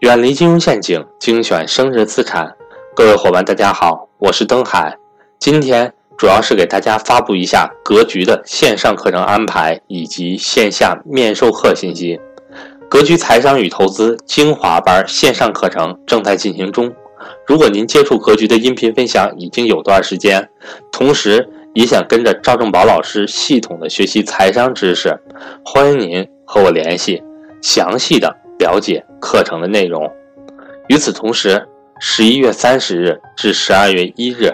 [0.00, 2.54] 远离金融陷阱，精选升值资产。
[2.94, 4.96] 各位伙伴，大家好，我是登海。
[5.40, 12.20] 今天主要是给大家发布一下格局的线上课程安排以及线下面授课信息。
[12.88, 16.94] 格局财商与投资精华班线上课程正在进行中。
[17.44, 20.48] 如果您接触格局的音频分享已经有段时间，
[20.92, 25.18] 同时也想跟着赵正宝老师系统的学习财商知识，
[25.64, 27.20] 欢迎您和我联系，
[27.60, 28.36] 详细的
[28.68, 30.10] 了解课程的内容。
[30.88, 31.66] 与此同时，
[31.98, 34.52] 十一月三十日至十二月一日。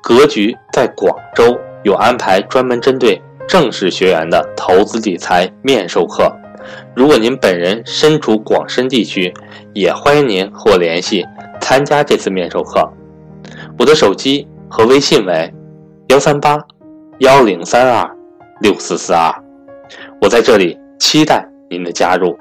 [0.00, 6.32] 格局在广州有安排专门针对正式学员的投资理财面授课，
[6.94, 9.32] 如果您本人身处广深地区，
[9.72, 11.24] 也欢迎您和我联系
[11.60, 12.88] 参加这次面授课。
[13.78, 15.52] 我的手机和微信为
[16.08, 16.58] 幺三八
[17.18, 18.10] 幺零三二
[18.60, 19.32] 六四四二，
[20.20, 22.36] 我在这里期待您的加入。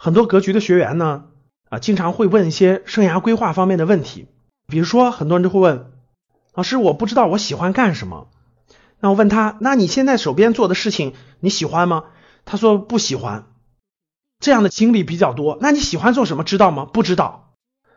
[0.00, 1.24] 很多格局的学员呢，
[1.70, 4.28] 啊，经常会问一些生涯规划方面的问题。
[4.68, 5.90] 比如说，很多人就会问
[6.54, 8.28] 老师，我不知道我喜欢干什么。
[9.00, 12.04] 那我问他，那你现在手边做的事情你喜欢吗？
[12.44, 13.46] 他说不喜欢。
[14.38, 15.58] 这样的经历比较多。
[15.60, 16.44] 那你喜欢做什么？
[16.44, 16.84] 知道吗？
[16.84, 17.54] 不知道。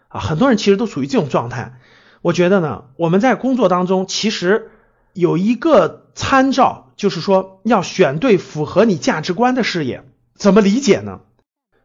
[0.07, 1.79] 啊，很多人其实都处于这种状态。
[2.23, 4.71] 我觉得呢，我们在工作当中其实
[5.13, 10.03] 有一个参照，就是说要选对符合你价值观的事业。
[10.33, 11.21] 怎么理解呢？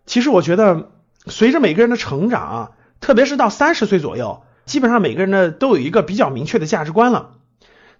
[0.06, 0.90] 其实我觉得，
[1.26, 4.42] 随着每个人的成长，特别是到三十岁左右。
[4.64, 7.34] 基本上每个人呢都有一个比较明确的价值观了，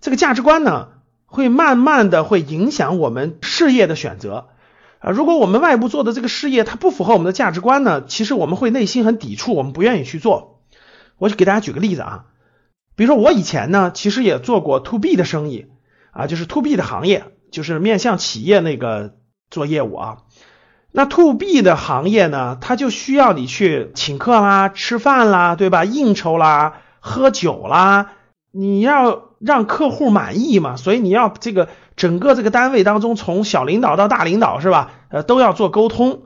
[0.01, 0.89] 这个价值观呢
[1.25, 4.49] 会慢慢的会影响我们事业的选择
[4.99, 5.11] 啊。
[5.11, 10.61] 如果我们外部做的这个事业它不符合我们的价值观呢，其实我们会内心很抵触，我们不愿意去做。
[11.19, 12.25] 我就给大家举个例子啊，
[12.97, 15.67] 比如说我以前呢其实也做过 to B 的生意
[16.11, 19.15] 啊，就是 to B 的行业，就是面向企业那个
[19.51, 20.17] 做业务啊。
[20.93, 25.85] 那 to B 的行业呢，它就需要你去请客啦、吃饭啦，对吧？
[25.85, 28.13] 应酬啦、喝酒啦，
[28.51, 34.93] 你要让客户满意嘛，所以你要这个整个这个单位当中，从小领导到大领导是吧？
[35.11, 36.23] 呃，都要做沟通。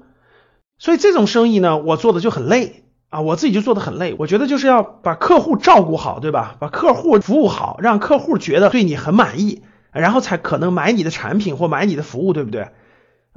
[0.78, 4.14] 所以这种生意呢，我做的就很累啊，我自己就做的很累。
[4.18, 6.54] 我觉得就是要把客户照顾好，对吧？
[6.60, 12.68] 把客户服务好，让客户觉得对你很满意，然后才可能买你的产品或买你的服务，对不对？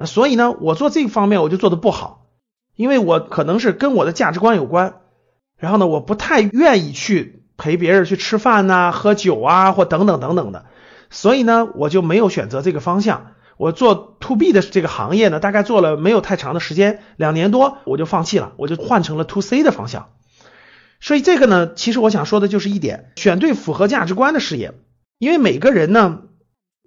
[0.06, 2.26] 所以呢，我做这方面我就做的不好，
[2.76, 4.96] 因为我可能是跟我的价值观有关。
[5.58, 10.66] 然后呢，我不太愿意去陪别人去吃饭呐、喝酒啊，或等等等等的。
[11.12, 13.34] 所以呢，我就没有选择这个方向。
[13.56, 20.10] 我做 to B 的这个行业呢，大概做了没有太长的时间，两年多我就放弃了，我就换成了 to C 的方向。
[21.00, 24.74] 所以这个呢，其实我想说的就是一点：选对符合价值观的事业，
[25.20, 26.22] 因为每个人呢。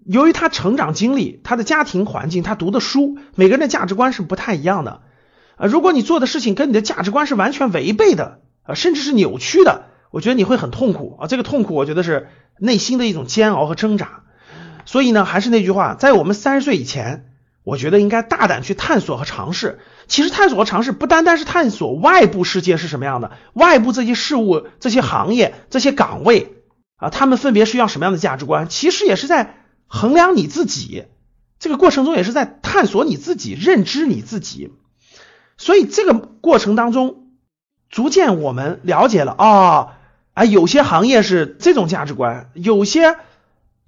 [0.07, 5.01] 由于他成长经历、他的家庭环境、他读的书，每个人的价值观是不太一样的
[5.57, 5.67] 啊。
[5.67, 11.27] 如果你做的事情跟你的价值观是完全违背的啊，甚至是扭曲的，我觉得你会很痛苦啊。
[11.27, 12.29] 这个痛苦，我觉得是
[12.61, 14.23] 内心的一种煎熬和挣扎。
[14.85, 17.33] 所以呢，还是那句话，在我们三十岁以前，
[17.65, 19.81] 我觉得应该大胆去探索和尝试。
[20.07, 26.63] 其实探索和尝试不单单是探索外部世界是什么样的，外部这些事物、这些行业、这些岗位
[26.95, 29.63] 啊，他们分别需要什么样的价值观，其实也是在。
[29.87, 31.05] 衡量你自己，
[31.59, 34.73] 这个过程中也是在探索你自己、认知你自己，
[35.57, 37.29] 所以这个过程当中，
[37.89, 39.89] 逐渐我们了解了啊，
[40.35, 43.17] 啊，有些行业是这种价值观，有些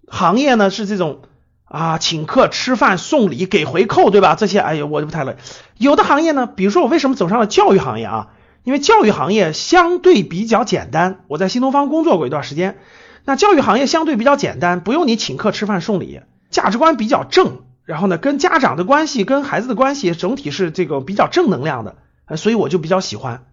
[0.06, 1.22] 行业呢是这种
[1.64, 4.34] 啊，请客吃饭、送礼、给回扣，对吧？
[4.34, 5.36] 这些哎呀，我就不太乐意。
[5.76, 8.28] 有的行业呢，比如说我为什么走上了教育行业啊？
[8.64, 12.78] 因为教育行业相对比较简单，我在新东方工作过一段时间。
[13.24, 16.20] 那教育行业相对比较简单，不用你请客吃饭送礼，
[16.50, 21.96] 价值观比较正，然后呢，跟家长的关系、跟孩子的关系整体是这个比较正能量的，
[22.36, 23.46] 所以我就比较喜欢。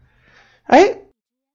[0.63, 0.97] 哎，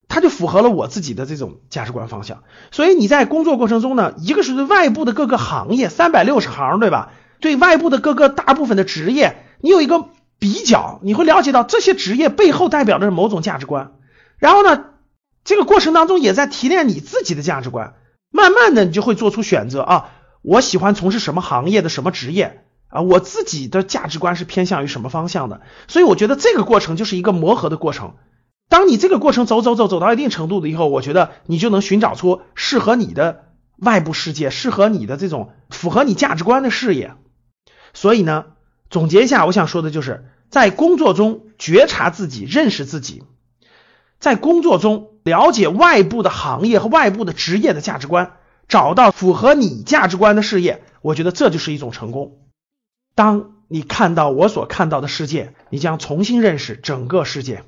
[0.09, 2.43] 它就符合了我自己的这种价值观方向。
[2.71, 7.12] 所以你在工作过程中呢，一个是对外部的各个行业三百六十行，对吧？
[7.41, 13.92] 对外部的各个大部分的职业，你有一个比较，你会了解到这些职业背后代表的是某种价值观。
[14.39, 14.84] 然后呢，
[15.42, 17.95] 这个过程当中也在提炼你自己的价值观。
[18.30, 20.10] 慢慢的，你就会做出选择啊！
[20.42, 23.03] 我喜欢从事什么行业的什么职业啊？
[23.03, 25.60] 我自己的价值观是偏向于什么方向的？
[25.88, 28.15] 所以我觉得这个过程就是一个磨合的过程。
[28.68, 33.47] 当你这个过程走走走走到一定程度的以后，我觉得你就能寻找出适合你的
[33.77, 37.15] 外部世界，适合你的这种符合你价值观的事业。
[37.92, 38.47] 所以呢，
[38.88, 43.24] 总结一下，我想说的就是在工作中觉察自己，认识自己。
[44.21, 48.33] 在工作中了解外部的行业和外部的职业的价值观，
[48.69, 52.39] 找到符合你价值观的事业，我觉得这就是一种成功。
[53.15, 57.65] 当你看到我所看到的世界，你将重新认识整个世界。